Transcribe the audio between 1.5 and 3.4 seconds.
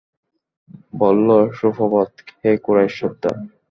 সুপ্রভাত, হে কুরাইশ সর্দার!